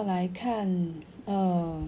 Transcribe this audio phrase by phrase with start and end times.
[0.00, 0.94] 要来看，
[1.26, 1.78] 呃，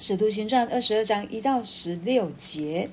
[0.02, 2.88] 《使徒行传》二十二章一到十六节。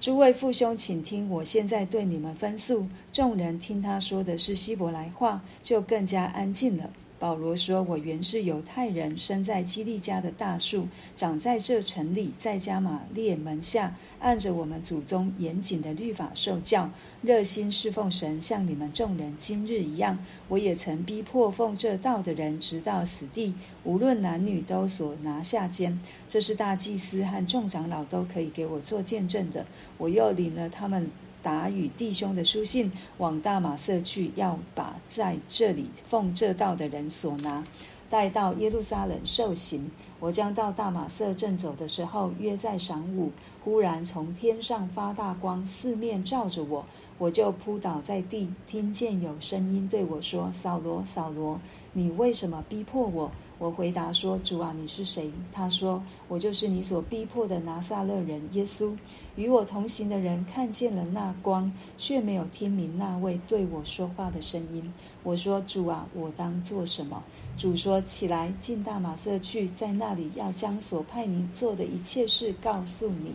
[0.00, 2.88] 诸位父兄，请听，我现在对你们分诉。
[3.12, 6.88] 众人听他说的是希伯来话，就更加安静了。
[7.22, 16.90] 保罗说：“我原是犹太人，生在基利家的大树，长在这城里，在加玛列门下，按着我们祖宗严谨的律法受教，
[17.22, 20.18] 热心侍奉神，像你们众人今日一样。
[20.48, 23.54] 我也曾逼迫奉这道的人，直到死地，
[23.84, 26.00] 无论男女，都所拿下监。
[26.28, 29.64] 这是大祭司和众长老都可以给我做见证的。
[29.96, 31.08] 我又领了他们。”
[31.42, 37.64] 打与弟兄的书信往大马色去，要把在这里奉这道的人所拿
[38.08, 39.90] 带到耶路撒冷受刑。
[40.20, 43.32] 我将到大马色正走的时候，约在晌午，
[43.64, 46.84] 忽然从天上发大光，四面照着我，
[47.18, 51.60] 我就扑倒在地，听见有声音对我说：“扫罗，扫罗，
[51.94, 58.92] 你为什么逼迫我？”我回答说：“主啊，你是谁？”他说：“我就是你所逼迫的拿撒勒人耶稣。”
[59.36, 64.92] 与我同行的人看见了那光，却没有听明那位对我说话的声音。
[65.22, 67.22] 我说：“主啊，我当做什么？”
[67.56, 73.32] 主说：“起来，进大马色去，在那里要将所派你做的一切事告诉你。”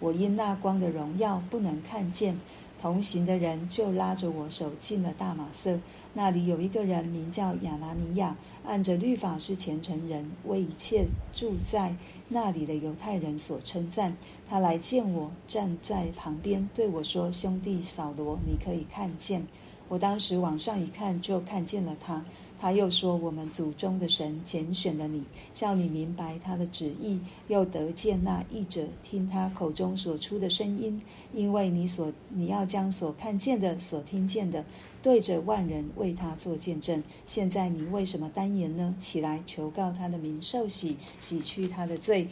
[0.00, 2.36] 我因那光的荣耀不能看见。
[2.80, 5.78] 同行的人就拉着我手进了大马色，
[6.14, 11.96] 那里有一个人名叫亚拿尼亚，按着律法是虔诚人，为一切住在
[12.28, 14.16] 那里的犹太人所称赞。
[14.48, 19.44] 他来见我，站在旁边对我说：“兄弟扫罗，你可以看见。”
[19.88, 22.24] 我当时往上一看，就看见了他。
[22.60, 25.22] 他又说：“我们祖宗的神拣选了你，
[25.54, 31.00] 叫你明白他的旨意，又得见那译者，听他口中所出的声音。
[31.32, 34.64] 因为你所你要将所看见的、所听见的，
[35.00, 37.00] 对着万人为他做见证。
[37.26, 38.92] 现在你为什么单言呢？
[38.98, 42.26] 起来，求告他的名，受洗，洗去他的罪。”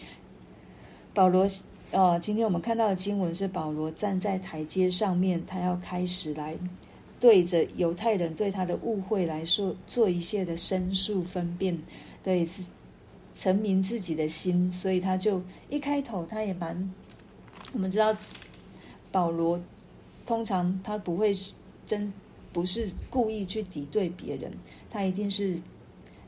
[1.14, 1.48] 保罗，
[1.92, 6.58] 哦，今天我们看到的经文是保罗站在台阶上面，他要开始来。
[7.26, 11.76] 对着犹太人对他的误会来说，做一切的申诉分辨，
[12.22, 12.62] 对，是
[13.34, 16.94] 陈明自己的心，所以他就一开头他也蛮，
[17.72, 18.16] 我们知道
[19.10, 19.60] 保罗
[20.24, 21.34] 通常他不会
[21.84, 22.12] 真
[22.52, 24.48] 不是故意去敌对别人，
[24.88, 25.60] 他一定是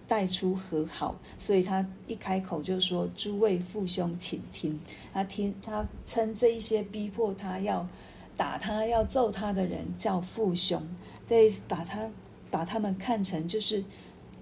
[0.09, 4.77] 带出和好，所以他一开口就说：“诸位父兄，请听。”
[5.15, 7.89] 他听他称这一些逼迫他要。
[8.39, 10.81] 打他要揍他的人叫父兄，
[11.27, 12.09] 对，把他
[12.53, 13.85] 把他们看成就是，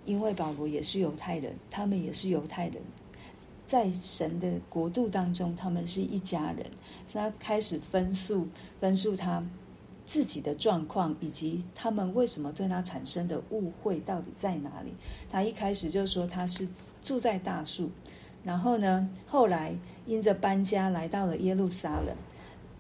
[0.05, 2.77] 因为保罗也是犹太人，他们也是犹太人，
[3.67, 6.67] 在神的国度当中，他们是一家人。
[7.11, 8.47] 他开始分诉
[8.79, 9.43] 分诉他
[10.05, 14.93] 自己的状况，以及他们为什么对他产生的误会到底在哪里。
[15.31, 16.69] 他一开始就说他是
[17.01, 17.91] 住在大树，
[18.45, 19.75] 然后呢，后来
[20.05, 22.15] 因着搬家来到了耶路撒冷。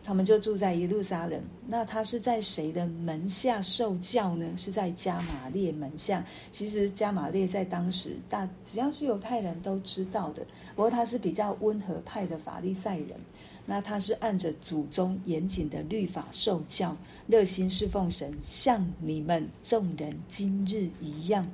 [0.06, 1.42] 他们就住在耶路撒冷。
[1.66, 4.46] 那他是在谁的门下受教呢？
[4.56, 6.24] 是在加玛列门下。
[6.52, 10.46] 其实加玛列在当时大，只要是犹太人都知道的。
[10.76, 13.18] 不过他是比较温和派的法利赛人。
[13.66, 16.96] 那他是按着祖宗严谨的律法受教，
[17.26, 21.44] 热心侍奉神，像你们众人今日一样。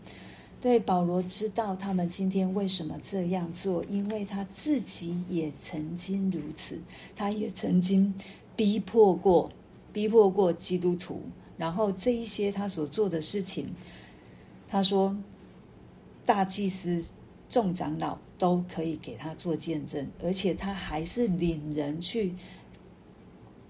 [0.60, 6.78] 对，保罗知道他们今天为什么这样做，因为他自己也曾经如此，
[7.16, 8.14] 他也曾经。
[8.54, 9.50] 逼迫过，
[9.92, 11.20] 逼迫过基督徒，
[11.56, 13.72] 然后这一些他所做的事情，
[14.68, 15.16] 他说，
[16.24, 17.04] 大祭司、
[17.48, 22.34] 众长老都可以给他做见证，而且他还是领人去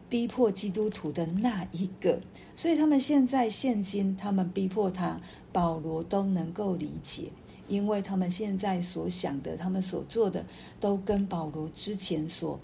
[0.09, 2.21] 逼迫基督徒的那一个，
[2.55, 5.21] 所以他们现在现今他们逼迫他，
[5.53, 7.31] 保罗都能够理解，
[7.69, 10.45] 因为他们现在所想的，他们所做的，
[10.79, 12.59] 都跟保罗之前所。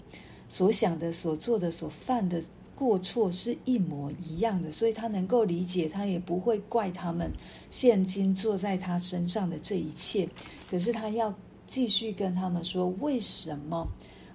[0.49, 2.41] 所想的、所做的、所犯的
[2.75, 7.31] 过错是一模一样的，所以他能够理解，他也不会怪他们
[7.69, 10.27] 现今坐在他身上的这一切。
[10.69, 11.33] 可是他要
[11.67, 13.87] 继续跟他们说，为什么？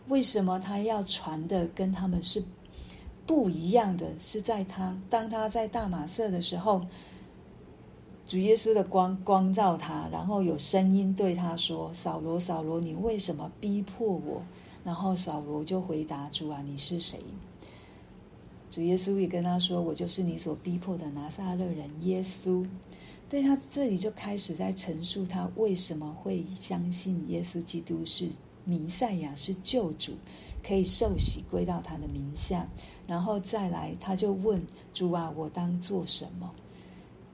[0.08, 2.42] 为什么他要传的跟他们是
[3.26, 4.06] 不一样的？
[4.18, 6.80] 是在他当他在大马色的时候，
[8.26, 14.42] 主耶稣的光光照他，然后有声音对他说：“扫罗，扫罗，你为什么逼迫我？”
[14.84, 17.18] 然后扫罗就回答：“主啊，你是谁？”
[18.70, 22.66] 主耶稣也跟他说：“我就是你所逼迫的拿撒勒人耶稣。”
[23.30, 28.28] 对，他这里就开始在陈述他为什么会相信耶稣基督是
[28.64, 30.12] 弥赛亚，是救主，
[30.62, 32.68] 可以受洗归到他的名下。
[33.06, 36.50] 然后再来，他就问：“主啊，我当做什么？”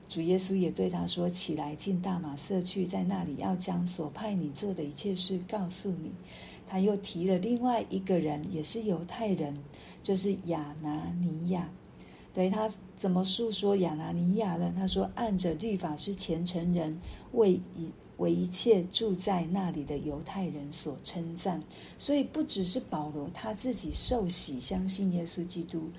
[0.07, 6.11] 主耶稣也对他说：“起来，进大马色去，在那里要将所派你做的一切事告诉你。”
[6.71, 9.53] 他又提了另外一个人，也是犹太人，
[10.01, 11.69] 就是亚拿尼亚。
[12.33, 14.73] 对，他怎么述说亚拿尼亚呢？
[14.73, 16.97] 他说：“按着律法是虔诚人，
[17.33, 21.61] 为一为一切住在那里的犹太人所称赞。”
[21.99, 25.89] 所以不只是保罗他自己受洗相信耶稣基督，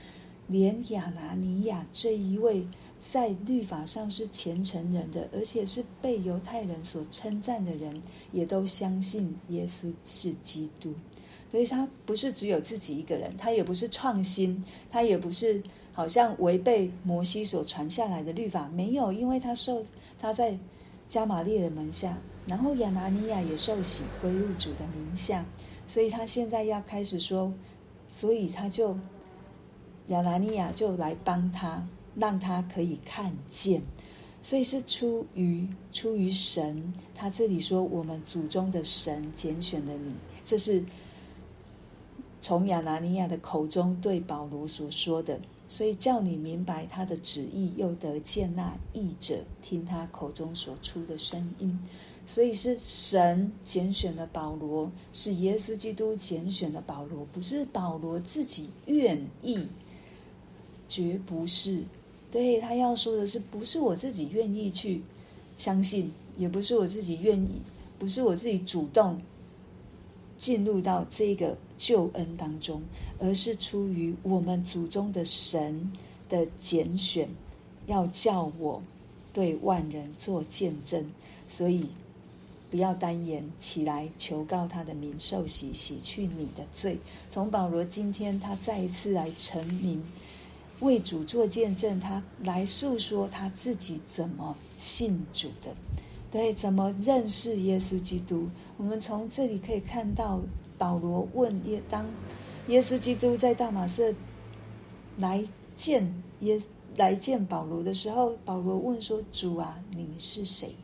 [0.47, 2.67] 连亚拿尼亚这一位。
[3.11, 8.01] 在律法上是虔诚人的，而且是被犹太人所称赞的人，
[8.31, 10.95] 也都相信耶稣是基督。
[11.51, 15.63] 所以他不是只有自己一个人，他也不是创新，他也不是
[15.93, 18.69] 好像违背摩西所传下来的律法。
[18.69, 19.85] 没有，因为他受
[20.19, 20.57] 他在
[21.09, 22.17] 加玛列的门下，
[22.47, 25.45] 然后亚拿尼亚也受洗归入主的名下，
[25.87, 27.53] 所以他现在要开始说，
[28.09, 28.97] 所以他就
[30.07, 31.87] 亚拿尼亚就来帮他。
[32.15, 33.83] 让他可以看见，
[34.43, 36.93] 所以是出于出于神。
[37.15, 40.13] 他这里说：“我们祖宗的神拣选了你。”
[40.45, 40.85] 这是
[42.41, 51.79] 从亚拿尼亚的口中对保罗所说的，所以叫你明白他的旨意，又得见那译者听他口中所出的声音。
[52.27, 59.67] 所以是神拣选了保罗，是耶稣基督拣选了保罗，不是保罗自己愿意，
[60.89, 61.85] 绝不是。
[62.33, 65.03] 对，他要说的是，不是我自己愿意去
[65.59, 67.61] 相信，也不是我自己愿意，
[67.99, 69.21] 不是我自己主动
[70.39, 72.81] 进入到这个救恩当中，
[73.19, 75.93] 而是出于我们祖宗的神
[76.27, 77.29] 的拣选，
[77.87, 78.83] 要叫我
[79.35, 81.05] 对万人做见证。
[81.49, 81.87] 所以
[82.71, 86.99] 不要单言，起来求告他的名，受洗洗去你的罪。
[87.29, 90.03] 从保罗今天，他再一次来成名。
[90.83, 95.75] 为主做见证，他来诉说他自己怎么信主的，
[96.31, 98.49] 对，怎么认识耶稣基督。
[98.77, 100.41] 我们从这里可以看到，
[100.77, 102.05] 保罗问耶，当
[102.67, 104.13] 耶稣基督在大马色
[105.17, 105.43] 来
[105.77, 106.61] 见耶
[106.97, 110.75] 来见保罗的时候，保罗问说：“主啊，你是谁？”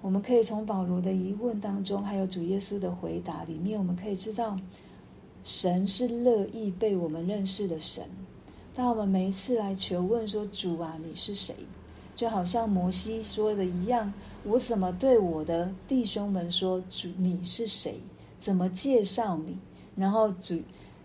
[0.00, 4.58] 我们可以从保罗的疑问当中，还有主耶稣的回答里面，我们可以知道，
[5.42, 8.04] 神是乐意被我们认识的神。
[8.74, 11.54] 当我们每一次来求问说：“主啊，你是谁？”
[12.16, 14.12] 就好像摩西说的一样，
[14.44, 18.00] 我怎么对我的弟兄们说：“主，你是谁？”
[18.40, 19.56] 怎么介绍你？
[19.96, 20.58] 然后主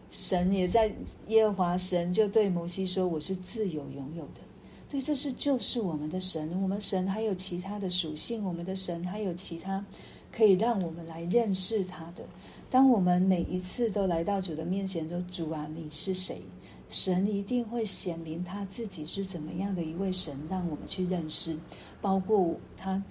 [0.10, 0.92] 神也在
[1.27, 4.42] 耶和华神就对摩西说：“我是自有拥有的。”
[4.89, 6.60] 对，这是就是我们的神。
[6.63, 9.86] 我们神还有其他的属性，我们的神还有其他
[10.31, 12.24] 可以让我们来认识他的。
[12.71, 16.42] 当我们每一次都来到主的面前说：“主啊，你是谁？”
[16.89, 21.56] 神一定会显明他自己是怎么样的一位神，让我们去认识。
[22.01, 23.01] 包括他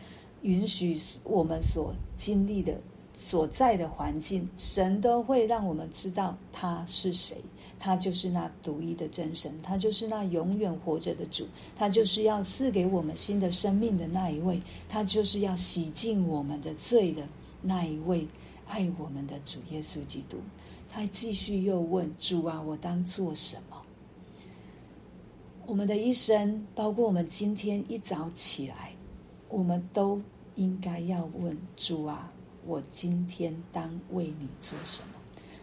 [0.42, 2.74] 允许我们所经历的、
[3.16, 7.36] 所在的环境，神都会让我们知道他是谁。
[7.80, 11.46] 他就是那独一的真神，他就是那永远活着的主，
[11.76, 17.22] 他就是要赐给我们新的生命的那一位，他就是要洗净我们的罪的
[17.62, 18.26] 那一位
[18.66, 20.38] 爱我们的主耶稣基督。
[20.90, 23.76] 他继续又问主啊，我当做什么？
[25.66, 28.92] 我们的一生，包括我们今天一早起来，
[29.50, 30.18] 我们都
[30.54, 32.32] 应该要问主啊，
[32.66, 35.08] 我今天当为你做什么？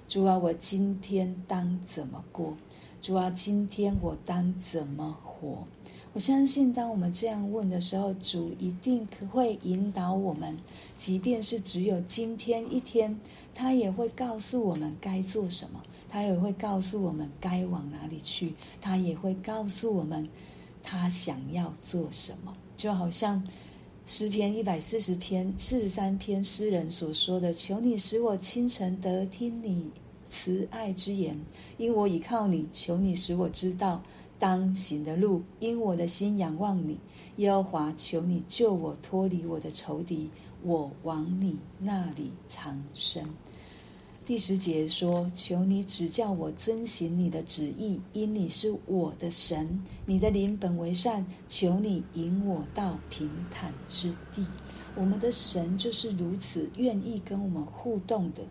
[0.07, 2.55] 主啊，我今天当怎么过？
[3.01, 5.65] 主啊，今天我当怎么活？
[6.13, 10.55] 我相信，当我们这样问的时候，主一定可会引导我们，
[10.97, 13.19] 即便是只有今天一天。
[13.57, 20.27] 他也会告诉我们该做什么，他也会告诉我们该往哪里去，他也会告诉我们
[20.83, 22.53] 他想要做什么。
[22.75, 23.41] 就好像
[24.05, 29.89] 诗篇一百四十篇四十三篇诗人所说的：“求你使我清晨得听你
[30.29, 31.39] 慈爱之言，
[31.77, 34.03] 因我倚靠你；求你使我知道
[34.37, 36.99] 当行的路，因我的心仰望你。
[37.37, 40.29] 耶和华，求你救我脱离我的仇敌。”
[40.65, 43.23] 我往你那里长生。
[44.25, 51.23] 第十节说：“求你指教我遵行你的旨意，因你是我的神，你的灵本为善。
[51.47, 54.43] 求你引我到平坦之地。”
[54.97, 58.41] 我们的神就是如此愿意跟我们互动的，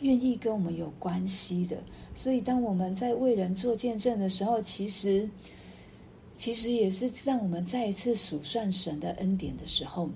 [0.00, 1.76] 愿意跟我们有关系的。
[2.12, 5.30] 所以，当我们在为人做见证的时候，其实，
[6.36, 10.10] 其实也是让我们再一次数算神的恩典的时候。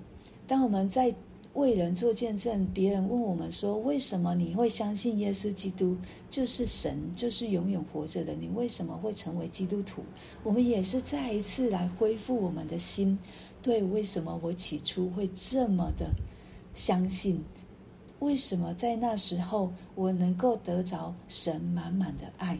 [0.45, 1.15] 当我们在
[1.55, 5.95] 为人做见证，别人问我们说：“为什么你会相信耶稣基督
[6.29, 8.33] 就是神，就是永远活着的？
[8.33, 10.03] 你为什么会成为基督徒？”
[10.43, 13.17] 我们也是再一次来恢复我们的心。
[13.61, 16.11] 对，为什么我起初会这么的
[16.73, 17.41] 相信？
[18.19, 22.59] 为什么在那时候我能够得着神满满的爱？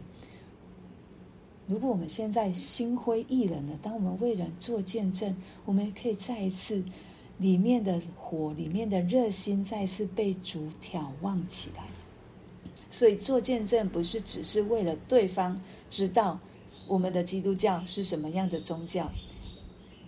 [1.67, 5.35] 如果我们现在心灰意冷的，当我们为人做见证，
[5.65, 6.81] 我们可以再一次。
[7.37, 11.83] 里面的火，里面的热心，再次被主眺望起来。
[12.89, 16.39] 所以做见证不是只是为了对方知道
[16.87, 19.11] 我们的基督教是什么样的宗教，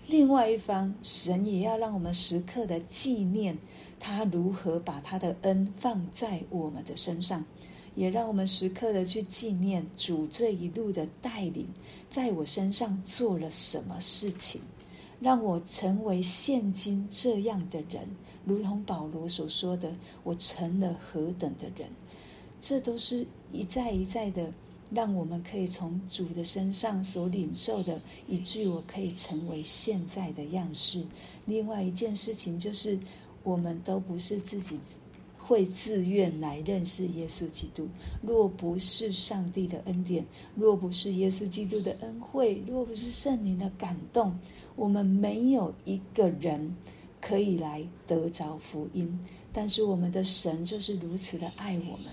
[0.07, 3.57] 另外一方，神也要让我们时刻的纪念
[3.99, 7.43] 他如何把他的恩放在我们的身上，
[7.95, 11.67] 也让我们时刻的去纪念主这一路的带领，
[12.09, 14.61] 在我身上做了什么事情。
[15.19, 18.07] 让我成为现今这样的人，
[18.45, 19.91] 如同保罗所说的
[20.23, 21.89] ：“我成了何等的人。”
[22.61, 24.51] 这都是一再一再的，
[24.91, 31.03] 让我们可以从主的身上所领受的，以至于我可以成为现在的样式。
[31.45, 32.99] 另外一件事情就是，
[33.43, 34.79] 我们都不是自己。
[35.47, 37.87] 会自愿来认识耶稣基督。
[38.21, 40.25] 若不是上帝的恩典，
[40.55, 44.37] 若不是耶稣基督的恩惠，若不是圣灵的感动，
[44.75, 46.75] 我们没有一个人
[47.21, 49.17] 可以来得着福音。
[49.53, 52.07] 但是我们的神就是如此的爱我们，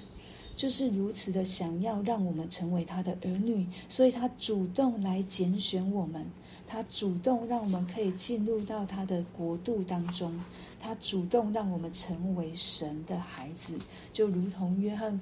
[0.54, 6.24] 就是如此的想要让我们成为他的儿女，所以他主动来拣选我们。
[6.66, 10.32] 他主动让我们可以进入到他的国度当中，
[10.80, 13.78] 他主动让我们成为神的孩子，
[14.12, 15.20] 就如同约翰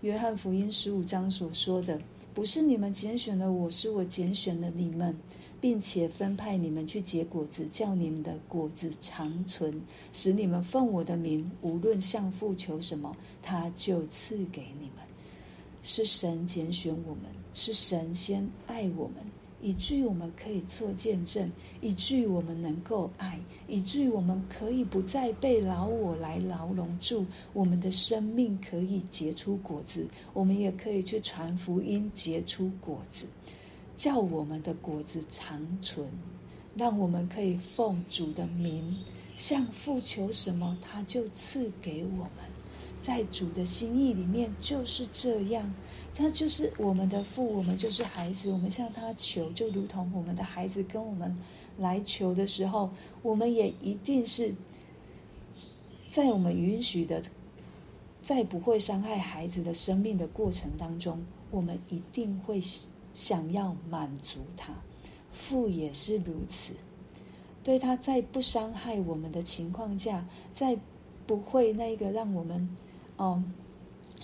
[0.00, 2.00] 约翰福音十五章所说的
[2.32, 5.14] ：“不是你们拣选了我，是我拣选了你们，
[5.60, 9.82] 并且分派你们去结果子，叫你们的果子长存，
[10.12, 15.04] 使你们奉我的名，无论向父求什么，他就赐给你们。”
[15.82, 19.16] 是神拣选我们，是神先爱我们。
[19.60, 21.50] 以至于我们可以做见证，
[21.80, 33.26] 以至于我们能够爱，以至于我们可以不再被老我来牢笼住，我们的生命可以结出果子，我们也可以去传福音，结出果子，
[33.96, 36.06] 叫我们的果子长存，
[36.76, 38.96] 让我们可以奉主的名
[39.34, 42.46] 向父求什么，他就赐给我们。
[43.00, 45.72] 在主的心意里面就是这样。
[46.18, 48.50] 他就是我们的父，我们就是孩子。
[48.50, 51.32] 我们向他求，就如同我们的孩子跟我们
[51.78, 52.90] 来求的时候，
[53.22, 54.52] 我们也一定是
[56.10, 57.22] 在我们允许的，
[58.20, 62.60] 在不会伤害孩子的生命的过程当中，我们一定会
[63.12, 64.74] 想要满足他。
[65.32, 66.72] 父也是如此，
[67.62, 70.76] 对他在不伤害我们的情况下，在
[71.28, 72.68] 不会那个让我们
[73.18, 73.40] 哦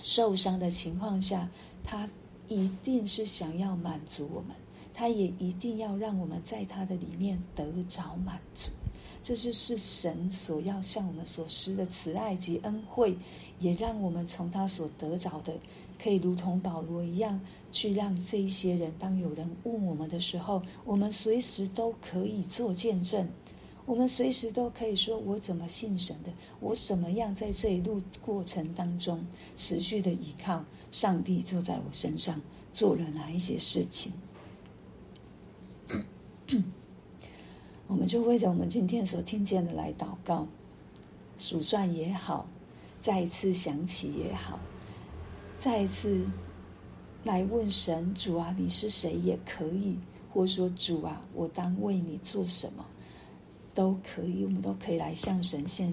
[0.03, 1.49] 受伤的情况下。
[1.85, 2.09] 他
[2.49, 4.57] 一定是想要满足我们，
[4.93, 8.73] 他也一定要让我们在他的里面得着满足。
[9.23, 13.17] 这就是神所要向我们所施的慈爱及恩惠，
[13.59, 15.55] 也让我们从他所得着的，
[16.03, 17.41] 可以如同保罗一样，
[17.73, 23.27] 去让这一些人，当有人问我们的时候，我们随时都可以做见证。
[23.87, 26.31] 我们随时都可以说：“我怎么信神的？
[26.61, 29.23] 我怎么样在这一路过程当中
[29.57, 30.65] 持续的依靠
[30.95, 32.41] 上帝，坐在我身上
[32.73, 34.13] 做了哪一些事情？”
[37.89, 40.47] 我们就为着我们今天所听见的来祷告、
[41.37, 42.47] 数算也好，
[43.03, 44.57] 再一次想起也好，
[45.59, 46.25] 再一次
[47.25, 49.99] 来问神：“主啊，你是谁？”也可以，
[50.33, 52.87] 或说：“主啊，我当为你做什么？”
[53.75, 55.93] 都可以，我们都可以来向神献上。